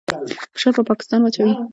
فشار 0.53 0.73
پر 0.77 0.83
پاکستان 0.91 1.19
واچوي. 1.21 1.53